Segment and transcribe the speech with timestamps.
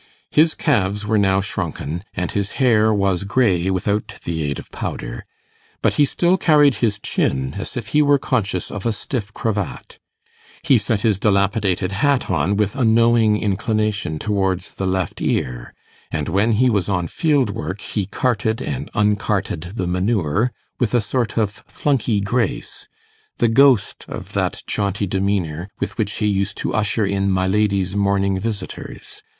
[0.31, 5.27] His calves were now shrunken, and his hair was grey without the aid of powder;
[5.83, 9.99] but he still carried his chin as if he were conscious of a stiff cravat;
[10.63, 15.71] he set his dilapidated hat on with a knowing inclination towards the left ear;
[16.11, 20.99] and when he was on field work, he carted and uncarted the manure with a
[21.01, 22.87] sort of flunkey grace,
[23.37, 27.95] the ghost of that jaunty demeanour with which he used to usher in my lady's
[27.95, 29.21] morning visitors.